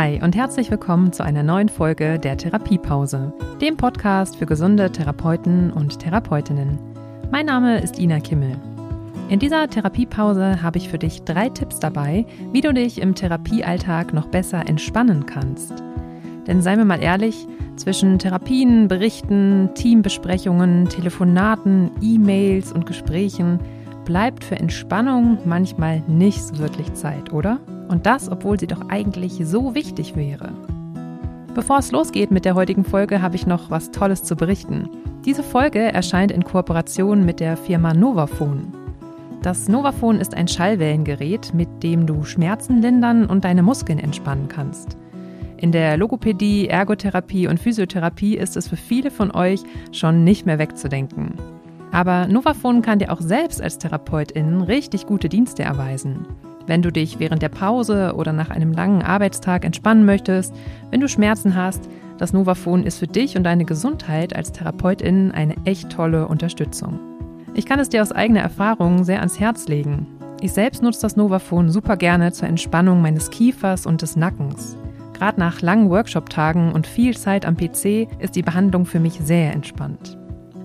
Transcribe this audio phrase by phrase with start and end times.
[0.00, 5.72] Hi und herzlich willkommen zu einer neuen Folge der Therapiepause, dem Podcast für gesunde Therapeuten
[5.72, 6.78] und Therapeutinnen.
[7.32, 8.56] Mein Name ist Ina Kimmel.
[9.28, 14.14] In dieser Therapiepause habe ich für dich drei Tipps dabei, wie du dich im Therapiealltag
[14.14, 15.82] noch besser entspannen kannst.
[16.46, 23.58] Denn seien wir mal ehrlich, zwischen Therapien, Berichten, Teambesprechungen, Telefonaten, E-Mails und Gesprächen
[24.04, 27.58] bleibt für Entspannung manchmal nicht so wirklich Zeit, oder?
[27.88, 30.52] Und das, obwohl sie doch eigentlich so wichtig wäre.
[31.54, 34.88] Bevor es losgeht mit der heutigen Folge, habe ich noch was Tolles zu berichten.
[35.24, 38.72] Diese Folge erscheint in Kooperation mit der Firma Novaphone.
[39.42, 44.96] Das Novaphone ist ein Schallwellengerät, mit dem du Schmerzen lindern und deine Muskeln entspannen kannst.
[45.56, 50.60] In der Logopädie, Ergotherapie und Physiotherapie ist es für viele von euch schon nicht mehr
[50.60, 51.34] wegzudenken.
[51.90, 56.26] Aber Novaphone kann dir auch selbst als Therapeutin richtig gute Dienste erweisen.
[56.68, 60.54] Wenn du dich während der Pause oder nach einem langen Arbeitstag entspannen möchtest,
[60.90, 65.56] wenn du Schmerzen hast, das Novaphone ist für dich und deine Gesundheit als Therapeutin eine
[65.64, 67.00] echt tolle Unterstützung.
[67.54, 70.06] Ich kann es dir aus eigener Erfahrung sehr ans Herz legen.
[70.42, 74.76] Ich selbst nutze das Novaphone super gerne zur Entspannung meines Kiefers und des Nackens.
[75.14, 79.54] Gerade nach langen Workshop-Tagen und viel Zeit am PC ist die Behandlung für mich sehr
[79.54, 80.17] entspannt.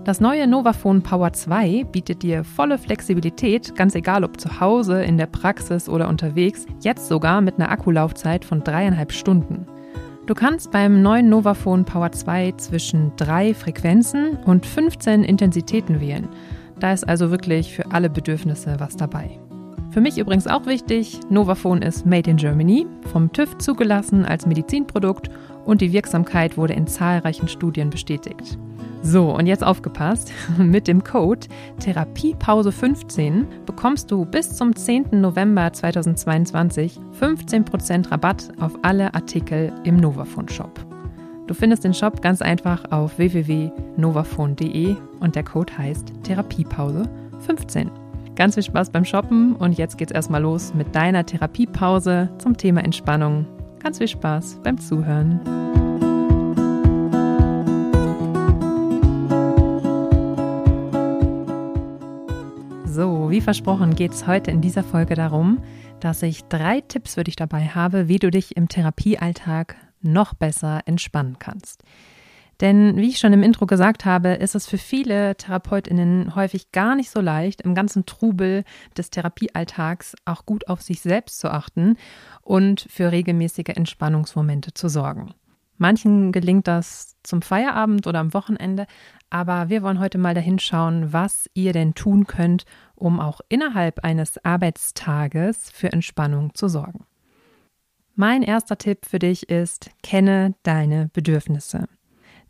[0.04, 5.18] Das neue Novaphone Power 2 bietet dir volle Flexibilität, ganz egal ob zu Hause, in
[5.18, 9.66] der Praxis oder unterwegs, jetzt sogar mit einer Akkulaufzeit von dreieinhalb Stunden.
[10.26, 16.28] Du kannst beim neuen Novaphone Power 2 zwischen drei Frequenzen und 15 Intensitäten wählen.
[16.81, 19.40] Da ist also wirklich für alle Bedürfnisse was dabei.
[19.92, 25.30] Für mich übrigens auch wichtig, Novaphone ist Made in Germany, vom TÜV zugelassen als Medizinprodukt
[25.64, 28.58] und die Wirksamkeit wurde in zahlreichen Studien bestätigt.
[29.06, 31.48] So, und jetzt aufgepasst, mit dem Code
[31.82, 35.20] Therapiepause15 bekommst du bis zum 10.
[35.20, 40.80] November 2022 15% Rabatt auf alle Artikel im Novaphone Shop.
[41.48, 47.90] Du findest den Shop ganz einfach auf www.novaphone.de und der Code heißt Therapiepause15.
[48.36, 52.84] Ganz viel Spaß beim Shoppen und jetzt geht's erstmal los mit deiner Therapiepause zum Thema
[52.84, 53.46] Entspannung.
[53.80, 55.42] Ganz viel Spaß beim Zuhören.
[63.33, 65.57] Wie versprochen geht es heute in dieser Folge darum,
[65.99, 70.81] dass ich drei Tipps für dich dabei habe, wie du dich im Therapiealltag noch besser
[70.85, 71.81] entspannen kannst.
[72.61, 76.95] Denn wie ich schon im Intro gesagt habe, ist es für viele Therapeutinnen häufig gar
[76.95, 81.97] nicht so leicht, im ganzen Trubel des Therapiealltags auch gut auf sich selbst zu achten
[82.44, 85.33] und für regelmäßige Entspannungsmomente zu sorgen.
[85.77, 88.85] Manchen gelingt das zum Feierabend oder am Wochenende,
[89.29, 92.65] aber wir wollen heute mal dahin schauen, was ihr denn tun könnt,
[93.03, 97.06] um auch innerhalb eines Arbeitstages für Entspannung zu sorgen.
[98.16, 101.90] Mein erster Tipp für dich ist, kenne deine Bedürfnisse.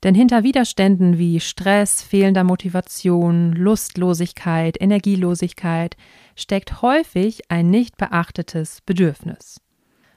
[0.04, 5.98] Denn hinter Widerständen wie Stress, fehlender Motivation, Lustlosigkeit, Energielosigkeit
[6.36, 9.60] steckt häufig ein nicht beachtetes Bedürfnis.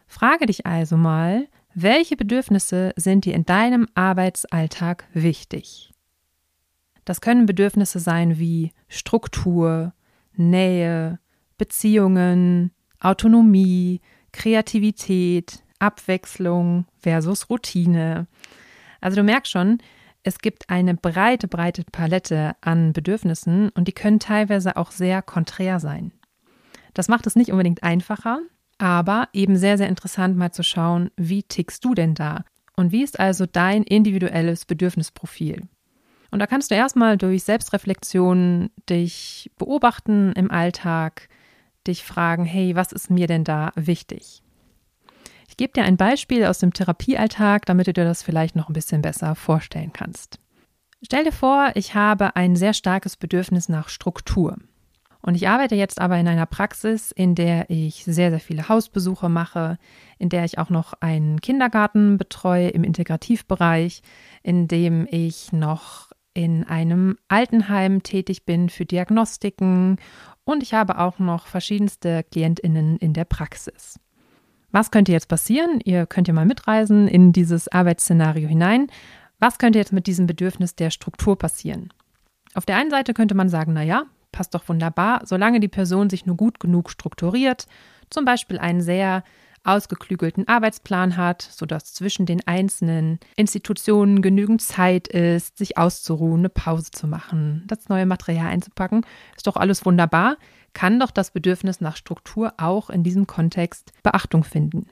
[0.07, 5.93] Frage dich also mal, welche Bedürfnisse sind dir in deinem Arbeitsalltag wichtig?
[7.07, 9.95] Das können Bedürfnisse sein wie Struktur,
[10.37, 11.19] Nähe,
[11.59, 12.71] Beziehungen,
[13.01, 14.01] Autonomie,
[14.33, 18.27] Kreativität, Abwechslung versus Routine,
[19.01, 19.79] also du merkst schon,
[20.23, 25.79] es gibt eine breite, breite Palette an Bedürfnissen und die können teilweise auch sehr konträr
[25.79, 26.13] sein.
[26.95, 28.41] Das macht es nicht unbedingt einfacher,
[28.79, 32.45] aber eben sehr, sehr interessant mal zu schauen, wie tickst du denn da?
[32.75, 35.69] Und wie ist also dein individuelles Bedürfnisprofil?
[36.37, 41.31] Und da kannst du erstmal durch Selbstreflexion dich beobachten im Alltag,
[41.87, 44.43] dich fragen, hey, was ist mir denn da wichtig?
[45.49, 48.75] Ich gebe dir ein Beispiel aus dem Therapiealltag, damit du dir das vielleicht noch ein
[48.75, 50.39] bisschen besser vorstellen kannst.
[51.03, 54.59] Stell dir vor, ich habe ein sehr starkes Bedürfnis nach Struktur.
[55.23, 59.31] Und ich arbeite jetzt aber in einer Praxis, in der ich sehr, sehr viele Hausbesuche
[59.31, 59.79] mache,
[60.19, 64.03] in der ich auch noch einen Kindergarten betreue im Integrativbereich,
[64.43, 69.97] in dem ich noch in einem Altenheim tätig bin für Diagnostiken
[70.45, 73.99] und ich habe auch noch verschiedenste Klientinnen in der Praxis.
[74.71, 75.81] Was könnte jetzt passieren?
[75.83, 78.89] Ihr könnt ja mal mitreisen in dieses Arbeitsszenario hinein.
[79.39, 81.91] Was könnte jetzt mit diesem Bedürfnis der Struktur passieren?
[82.53, 86.11] Auf der einen Seite könnte man sagen, na ja, passt doch wunderbar, solange die Person
[86.11, 87.67] sich nur gut genug strukturiert,
[88.11, 89.25] zum Beispiel einen sehr
[89.67, 96.91] ausgeklügelten Arbeitsplan hat, sodass zwischen den einzelnen Institutionen genügend Zeit ist, sich auszuruhen, eine Pause
[96.91, 99.05] zu machen, das neue Material einzupacken,
[99.37, 100.37] ist doch alles wunderbar
[100.77, 104.87] kann doch das Bedürfnis nach Struktur auch in diesem Kontext Beachtung finden.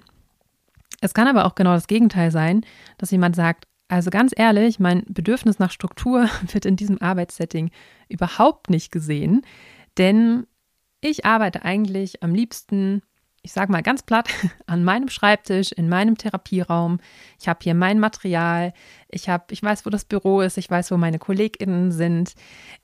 [1.02, 2.64] Es kann aber auch genau das Gegenteil sein,
[2.96, 7.70] dass jemand sagt, also ganz ehrlich, mein Bedürfnis nach Struktur wird in diesem Arbeitssetting
[8.08, 9.42] überhaupt nicht gesehen,
[9.98, 10.46] denn
[11.02, 13.02] ich arbeite eigentlich am liebsten
[13.44, 14.28] ich sage mal ganz platt,
[14.66, 16.98] an meinem Schreibtisch, in meinem Therapieraum.
[17.38, 18.72] Ich habe hier mein Material.
[19.08, 20.56] Ich habe, ich weiß, wo das Büro ist.
[20.56, 22.34] Ich weiß, wo meine KollegInnen sind.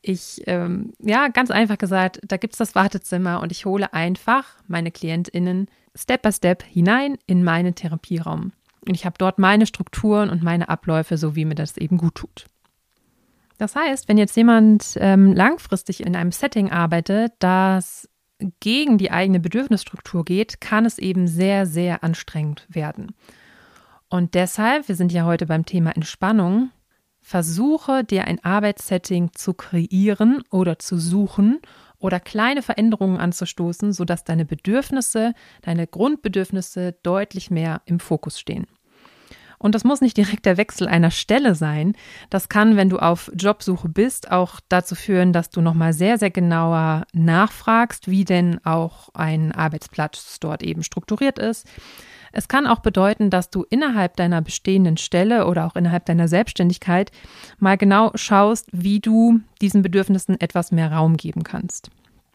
[0.02, 4.44] Ich, ähm, ja, ganz einfach gesagt, da gibt es das Wartezimmer und ich hole einfach
[4.68, 5.66] meine KlientInnen
[5.96, 8.52] Step by Step hinein in meinen Therapieraum.
[8.86, 12.16] Und ich habe dort meine Strukturen und meine Abläufe, so wie mir das eben gut
[12.16, 12.46] tut.
[13.56, 18.08] Das heißt, wenn jetzt jemand ähm, langfristig in einem Setting arbeitet, das
[18.60, 23.14] gegen die eigene Bedürfnisstruktur geht, kann es eben sehr, sehr anstrengend werden.
[24.08, 26.70] Und deshalb, wir sind ja heute beim Thema Entspannung,
[27.20, 31.60] versuche dir ein Arbeitssetting zu kreieren oder zu suchen
[31.98, 38.66] oder kleine Veränderungen anzustoßen, sodass deine Bedürfnisse, deine Grundbedürfnisse deutlich mehr im Fokus stehen.
[39.62, 41.92] Und das muss nicht direkt der Wechsel einer Stelle sein.
[42.30, 46.30] Das kann, wenn du auf Jobsuche bist, auch dazu führen, dass du nochmal sehr, sehr
[46.30, 51.68] genauer nachfragst, wie denn auch ein Arbeitsplatz dort eben strukturiert ist.
[52.32, 57.12] Es kann auch bedeuten, dass du innerhalb deiner bestehenden Stelle oder auch innerhalb deiner Selbstständigkeit
[57.58, 61.90] mal genau schaust, wie du diesen Bedürfnissen etwas mehr Raum geben kannst.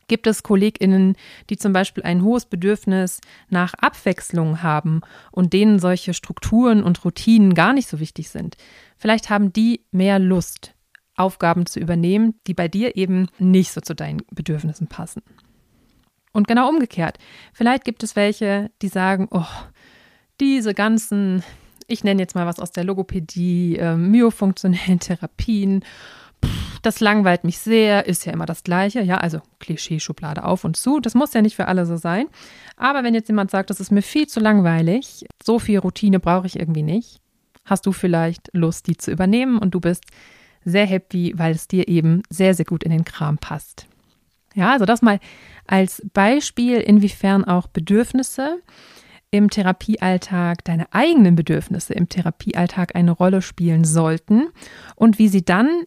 [0.08, 1.16] Gibt es KollegInnen,
[1.50, 7.56] die zum Beispiel ein hohes Bedürfnis nach Abwechslung haben und denen solche Strukturen und Routinen
[7.56, 8.56] gar nicht so wichtig sind?
[8.98, 10.76] Vielleicht haben die mehr Lust,
[11.16, 15.24] Aufgaben zu übernehmen, die bei dir eben nicht so zu deinen Bedürfnissen passen.
[16.34, 17.18] Und genau umgekehrt.
[17.54, 19.46] Vielleicht gibt es welche, die sagen, oh,
[20.42, 21.44] diese ganzen,
[21.88, 25.86] ich nenne jetzt mal was aus der Logopädie, äh, myofunktionellen Therapien
[26.86, 29.02] das langweilt mich sehr, ist ja immer das Gleiche.
[29.02, 31.00] Ja, also Klischee-Schublade auf und zu.
[31.00, 32.28] Das muss ja nicht für alle so sein.
[32.78, 36.48] Aber wenn jetzt jemand sagt, das ist mir viel zu langweilig, so viel Routine brauche
[36.48, 37.22] ich irgendwie nicht,
[37.66, 40.06] hast du vielleicht Lust, die zu übernehmen und du bist
[40.64, 43.88] sehr happy, weil es dir eben sehr, sehr gut in den Kram passt.
[44.56, 45.20] Ja, also das mal
[45.68, 48.62] als Beispiel, inwiefern auch Bedürfnisse
[49.32, 54.48] im Therapiealltag, deine eigenen Bedürfnisse im Therapiealltag eine Rolle spielen sollten
[54.96, 55.84] und wie sie dann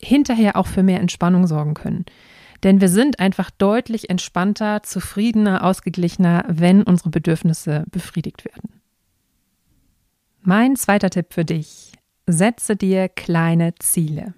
[0.00, 2.04] hinterher auch für mehr Entspannung sorgen können.
[2.64, 8.80] Denn wir sind einfach deutlich entspannter, zufriedener, ausgeglichener, wenn unsere Bedürfnisse befriedigt werden.
[10.40, 11.92] Mein zweiter Tipp für dich.
[12.26, 14.34] Setze dir kleine Ziele.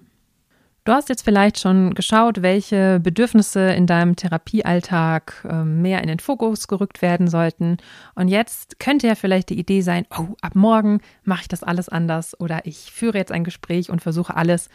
[0.83, 6.17] Du hast jetzt vielleicht schon geschaut, welche Bedürfnisse in deinem Therapiealltag ähm, mehr in den
[6.17, 7.77] Fokus gerückt werden sollten.
[8.15, 11.87] Und jetzt könnte ja vielleicht die Idee sein, oh, ab morgen mache ich das alles
[11.87, 14.69] anders oder ich führe jetzt ein Gespräch und versuche alles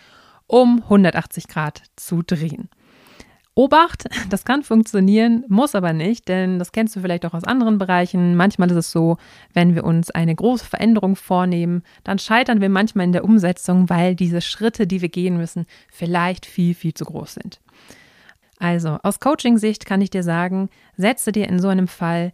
[0.47, 2.69] um 180 Grad zu drehen.
[3.55, 7.79] Obacht, das kann funktionieren, muss aber nicht, denn das kennst du vielleicht auch aus anderen
[7.79, 8.37] Bereichen.
[8.37, 9.17] Manchmal ist es so,
[9.55, 14.15] wenn wir uns eine große Veränderung vornehmen, dann scheitern wir manchmal in der Umsetzung, weil
[14.15, 17.61] diese Schritte, die wir gehen müssen, vielleicht viel, viel zu groß sind.
[18.59, 22.33] Also aus Coaching-Sicht kann ich dir sagen, setze dir in so einem Fall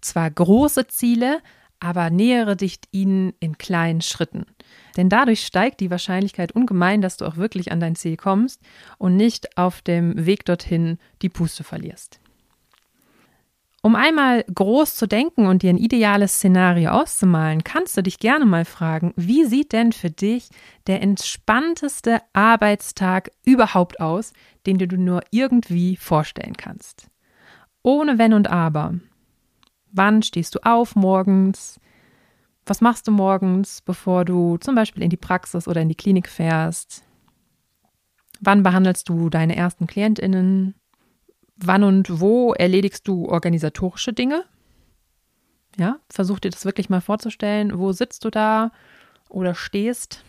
[0.00, 1.40] zwar große Ziele,
[1.80, 4.46] aber nähere dich ihnen in kleinen Schritten.
[4.96, 8.60] Denn dadurch steigt die Wahrscheinlichkeit ungemein, dass du auch wirklich an dein Ziel kommst
[8.98, 12.20] und nicht auf dem Weg dorthin die Puste verlierst.
[13.82, 18.44] Um einmal groß zu denken und dir ein ideales Szenario auszumalen, kannst du dich gerne
[18.44, 20.48] mal fragen, wie sieht denn für dich
[20.88, 24.32] der entspannteste Arbeitstag überhaupt aus,
[24.66, 27.06] den du dir nur irgendwie vorstellen kannst?
[27.84, 28.94] Ohne Wenn und Aber.
[29.92, 31.78] Wann stehst du auf morgens?
[32.66, 36.28] Was machst du morgens, bevor du zum Beispiel in die Praxis oder in die Klinik
[36.28, 37.04] fährst?
[38.40, 40.74] Wann behandelst du deine ersten KlientInnen?
[41.56, 44.44] Wann und wo erledigst du organisatorische Dinge?
[45.78, 47.78] Ja, versuch dir das wirklich mal vorzustellen.
[47.78, 48.72] Wo sitzt du da
[49.28, 50.24] oder stehst?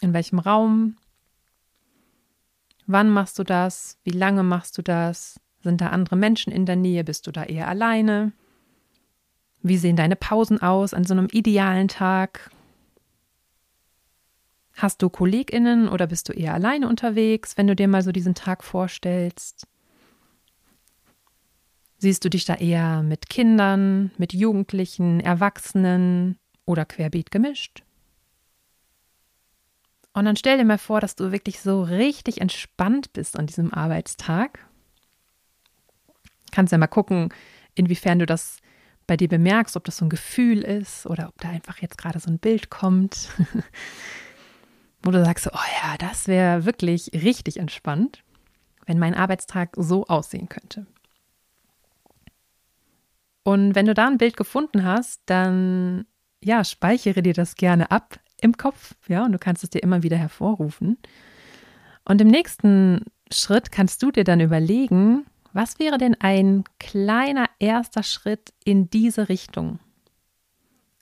[0.00, 0.96] In welchem Raum?
[2.86, 3.98] Wann machst du das?
[4.04, 5.40] Wie lange machst du das?
[5.62, 7.02] Sind da andere Menschen in der Nähe?
[7.02, 8.32] Bist du da eher alleine?
[9.62, 12.50] Wie sehen deine Pausen aus an so einem idealen Tag?
[14.76, 18.34] Hast du KollegInnen oder bist du eher alleine unterwegs, wenn du dir mal so diesen
[18.34, 19.66] Tag vorstellst?
[21.98, 27.82] Siehst du dich da eher mit Kindern, mit Jugendlichen, Erwachsenen oder querbeet gemischt?
[30.14, 33.74] Und dann stell dir mal vor, dass du wirklich so richtig entspannt bist an diesem
[33.74, 34.66] Arbeitstag.
[36.52, 37.32] Kannst ja mal gucken,
[37.74, 38.60] inwiefern du das
[39.10, 42.20] bei dir bemerkst, ob das so ein Gefühl ist oder ob da einfach jetzt gerade
[42.20, 43.28] so ein Bild kommt,
[45.02, 48.22] wo du sagst, oh ja, das wäre wirklich richtig entspannt,
[48.86, 50.86] wenn mein Arbeitstag so aussehen könnte.
[53.42, 56.06] Und wenn du da ein Bild gefunden hast, dann
[56.40, 60.04] ja, speichere dir das gerne ab im Kopf, ja, und du kannst es dir immer
[60.04, 60.98] wieder hervorrufen.
[62.04, 68.02] Und im nächsten Schritt kannst du dir dann überlegen, was wäre denn ein kleiner erster
[68.02, 69.78] Schritt in diese Richtung?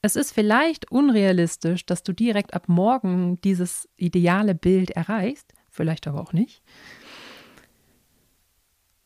[0.01, 6.21] Es ist vielleicht unrealistisch, dass du direkt ab morgen dieses ideale Bild erreichst, vielleicht aber
[6.21, 6.63] auch nicht.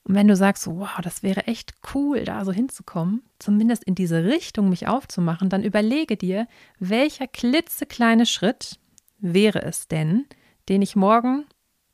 [0.05, 4.25] Und wenn du sagst, wow, das wäre echt cool, da so hinzukommen, zumindest in diese
[4.25, 8.79] Richtung mich aufzumachen, dann überlege dir, welcher klitzekleine Schritt
[9.19, 10.27] wäre es denn,
[10.69, 11.47] den ich morgen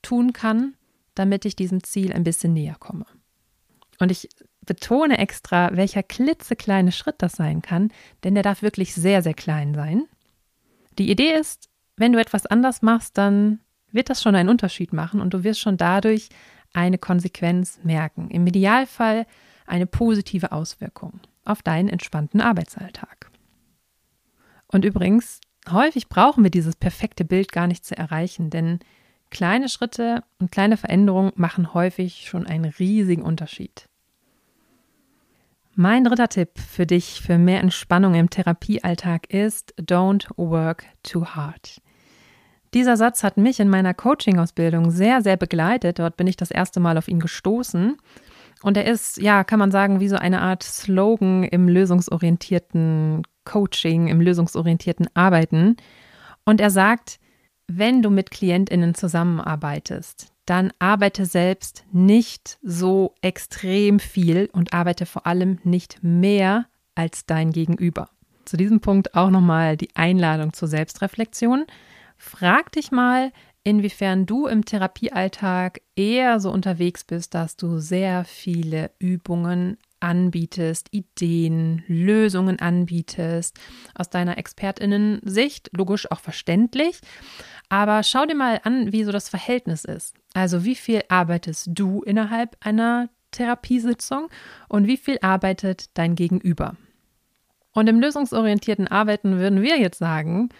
[0.03, 0.75] tun kann,
[1.15, 3.05] damit ich diesem Ziel ein bisschen näher komme.
[3.99, 4.29] Und ich
[4.65, 7.91] betone extra, welcher klitzekleine Schritt das sein kann,
[8.23, 10.05] denn der darf wirklich sehr, sehr klein sein.
[10.99, 15.21] Die Idee ist, wenn du etwas anders machst, dann wird das schon einen Unterschied machen
[15.21, 16.29] und du wirst schon dadurch
[16.73, 18.31] eine Konsequenz merken.
[18.31, 19.27] Im Idealfall
[19.67, 23.31] eine positive Auswirkung auf deinen entspannten Arbeitsalltag.
[24.67, 25.41] Und übrigens,
[25.71, 28.81] häufig brauchen wir dieses perfekte Bild gar nicht zu erreichen, denn
[29.31, 33.88] kleine Schritte und kleine Veränderungen machen häufig schon einen riesigen Unterschied.
[35.81, 41.81] Mein dritter Tipp für dich für mehr Entspannung im Therapiealltag ist Don't work too hard.
[42.75, 46.01] Dieser Satz hat mich in meiner Coaching-Ausbildung sehr, sehr begleitet.
[46.01, 47.97] Dort bin ich das erste Mal auf ihn gestoßen.
[48.65, 54.09] Und er ist, ja, kann man sagen, wie so eine Art Slogan im lösungsorientierten Coaching,
[54.09, 55.77] im lösungsorientierten Arbeiten.
[56.45, 57.21] Und er sagt,
[57.69, 65.27] wenn du mit KlientInnen zusammenarbeitest, dann arbeite selbst nicht so extrem viel und arbeite vor
[65.27, 68.09] allem nicht mehr als dein Gegenüber.
[68.47, 71.67] Zu diesem Punkt auch nochmal die Einladung zur Selbstreflexion.
[72.17, 73.31] Frag dich mal,
[73.63, 81.85] inwiefern du im Therapiealltag eher so unterwegs bist, dass du sehr viele Übungen anbietest, Ideen,
[81.87, 83.59] Lösungen anbietest,
[83.95, 87.01] aus deiner Expertinnen-Sicht, logisch auch verständlich.
[87.69, 90.15] Aber schau dir mal an, wie so das Verhältnis ist.
[90.39, 94.29] Also wie viel arbeitest du innerhalb einer Therapiesitzung
[94.69, 96.77] und wie viel arbeitet dein Gegenüber?
[97.73, 100.51] Und im lösungsorientierten Arbeiten würden wir jetzt sagen,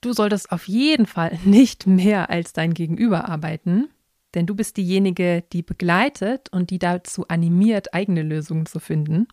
[0.00, 3.90] du solltest auf jeden Fall nicht mehr als dein Gegenüber arbeiten,
[4.32, 9.28] denn du bist diejenige, die begleitet und die dazu animiert, eigene Lösungen zu finden,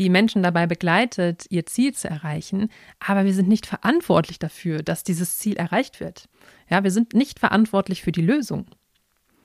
[0.00, 5.04] die Menschen dabei begleitet, ihr Ziel zu erreichen, aber wir sind nicht verantwortlich dafür, dass
[5.04, 6.28] dieses Ziel erreicht wird.
[6.68, 8.66] Ja, wir sind nicht verantwortlich für die Lösung.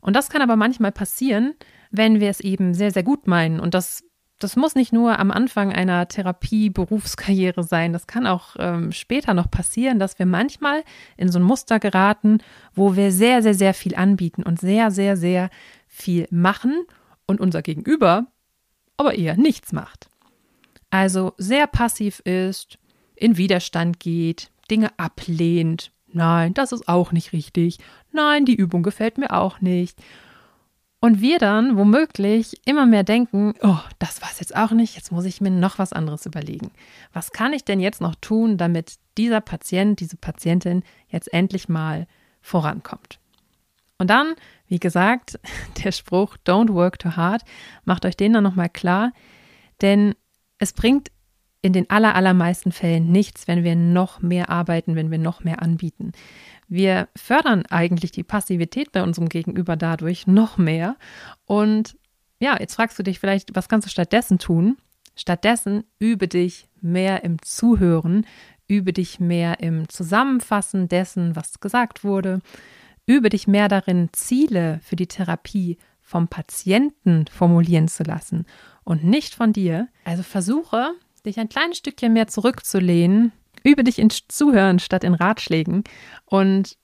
[0.04, 1.56] Und das kann aber manchmal passieren,
[1.90, 3.60] wenn wir es eben sehr, sehr gut meinen.
[3.60, 4.04] Und das,
[4.40, 7.94] das muss nicht nur am Anfang einer Therapie-Berufskarriere sein.
[7.94, 10.84] Das kann auch ähm, später noch passieren, dass wir manchmal
[11.18, 12.40] in so ein Muster geraten,
[12.76, 15.50] wo wir sehr, sehr, sehr viel anbieten und sehr, sehr, sehr
[15.88, 16.86] viel machen
[17.26, 18.28] und unser Gegenüber
[18.98, 20.10] aber eher nichts macht.
[20.90, 22.78] Also sehr passiv ist,
[23.16, 25.92] in Widerstand geht, Dinge ablehnt.
[26.14, 27.80] Nein, das ist auch nicht richtig.
[28.12, 30.00] Nein, die Übung gefällt mir auch nicht.
[31.00, 35.12] Und wir dann womöglich immer mehr denken, oh, das war es jetzt auch nicht, jetzt
[35.12, 36.72] muss ich mir noch was anderes überlegen.
[37.12, 42.08] Was kann ich denn jetzt noch tun, damit dieser Patient, diese Patientin jetzt endlich mal
[42.42, 43.20] vorankommt?
[43.98, 44.36] Und dann,
[44.68, 45.40] wie gesagt,
[45.84, 47.44] der Spruch Don't work too hard,
[47.84, 49.12] macht euch den dann nochmal klar,
[49.82, 50.16] denn
[50.58, 51.12] es bringt
[51.64, 56.12] in den allermeisten Fällen nichts, wenn wir noch mehr arbeiten, wenn wir noch mehr anbieten.
[56.68, 60.98] Wir fördern eigentlich die Passivität bei unserem Gegenüber dadurch noch mehr.
[61.46, 61.98] Und
[62.40, 64.78] ja, jetzt fragst du dich vielleicht, was kannst du stattdessen tun?
[65.16, 68.26] Stattdessen übe dich mehr im Zuhören,
[68.68, 72.42] übe dich mehr im Zusammenfassen dessen, was gesagt wurde,
[73.06, 78.46] übe dich mehr darin, Ziele für die Therapie vom Patienten formulieren zu lassen
[78.84, 79.88] und nicht von dir.
[80.04, 80.92] Also versuche,
[81.26, 83.32] dich ein kleines Stückchen mehr zurückzulehnen,
[83.64, 85.84] übe dich in Zuhören statt in Ratschlägen
[86.26, 86.78] und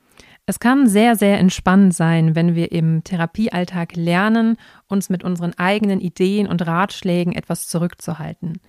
[0.49, 6.01] es kann sehr, sehr entspannend sein, wenn wir im Therapiealltag lernen, uns mit unseren eigenen
[6.01, 8.59] Ideen und Ratschlägen etwas zurückzuhalten.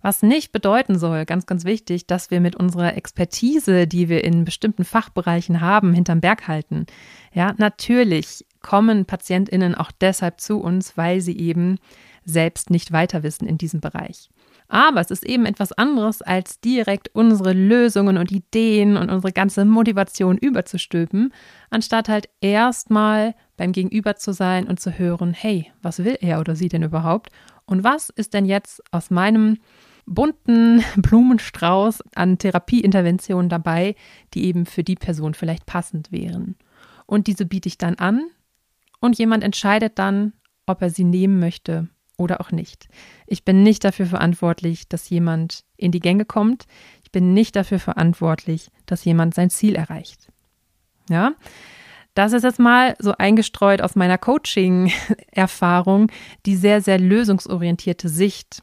[0.00, 4.44] Was nicht bedeuten soll, ganz, ganz wichtig, dass wir mit unserer Expertise, die wir in
[4.44, 6.86] bestimmten Fachbereichen haben, hinterm Berg halten.
[7.32, 11.78] Ja, natürlich kommen PatientInnen auch deshalb zu uns, weil sie eben
[12.24, 14.30] selbst nicht weiter wissen in diesem Bereich.
[14.68, 19.64] Aber es ist eben etwas anderes, als direkt unsere Lösungen und Ideen und unsere ganze
[19.64, 21.32] Motivation überzustülpen,
[21.70, 26.56] anstatt halt erstmal beim Gegenüber zu sein und zu hören, hey, was will er oder
[26.56, 27.30] sie denn überhaupt?
[27.66, 29.58] Und was ist denn jetzt aus meinem
[30.06, 33.94] bunten Blumenstrauß an Therapieinterventionen dabei,
[34.32, 36.56] die eben für die Person vielleicht passend wären?
[37.06, 38.22] Und diese biete ich dann an
[38.98, 40.32] und jemand entscheidet dann,
[40.66, 42.88] ob er sie nehmen möchte oder auch nicht.
[43.26, 46.66] Ich bin nicht dafür verantwortlich, dass jemand in die Gänge kommt.
[47.02, 50.28] Ich bin nicht dafür verantwortlich, dass jemand sein Ziel erreicht.
[51.08, 51.32] Ja,
[52.14, 56.10] das ist jetzt mal so eingestreut aus meiner Coaching-Erfahrung,
[56.46, 58.62] die sehr, sehr lösungsorientierte Sicht,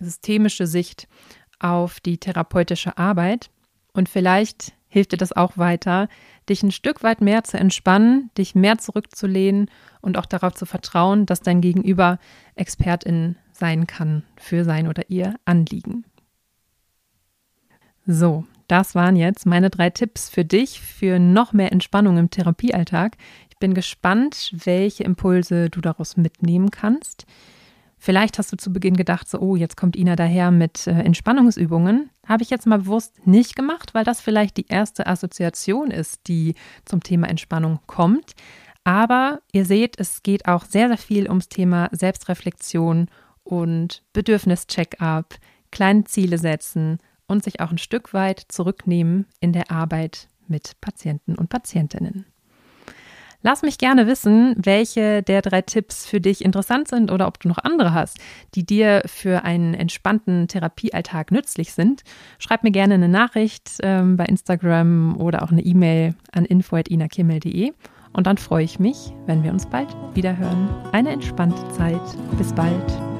[0.00, 1.08] systemische Sicht
[1.58, 3.50] auf die therapeutische Arbeit.
[3.92, 6.08] Und vielleicht hilft dir das auch weiter,
[6.50, 9.70] dich ein Stück weit mehr zu entspannen, dich mehr zurückzulehnen
[10.02, 12.18] und auch darauf zu vertrauen, dass dein Gegenüber
[12.56, 16.04] Expertin sein kann für sein oder ihr Anliegen.
[18.06, 23.16] So, das waren jetzt meine drei Tipps für dich für noch mehr Entspannung im Therapiealltag.
[23.48, 27.24] Ich bin gespannt, welche Impulse du daraus mitnehmen kannst.
[28.04, 32.10] Vielleicht hast du zu Beginn gedacht, so, oh, jetzt kommt Ina daher mit äh, Entspannungsübungen.
[32.26, 36.56] Habe ich jetzt mal bewusst nicht gemacht, weil das vielleicht die erste Assoziation ist, die
[36.84, 38.32] zum Thema Entspannung kommt.
[38.82, 43.06] Aber ihr seht, es geht auch sehr, sehr viel ums Thema Selbstreflexion
[43.44, 45.36] und Bedürfnis-Check-up,
[45.70, 51.36] kleine Ziele setzen und sich auch ein Stück weit zurücknehmen in der Arbeit mit Patienten
[51.36, 52.26] und Patientinnen.
[53.42, 57.48] Lass mich gerne wissen, welche der drei Tipps für dich interessant sind oder ob du
[57.48, 58.18] noch andere hast,
[58.54, 62.02] die dir für einen entspannten Therapiealltag nützlich sind.
[62.38, 67.72] Schreib mir gerne eine Nachricht ähm, bei Instagram oder auch eine E-Mail an info.inakimmel.de
[68.12, 70.68] und dann freue ich mich, wenn wir uns bald wieder hören.
[70.92, 72.00] Eine entspannte Zeit.
[72.38, 73.11] Bis bald.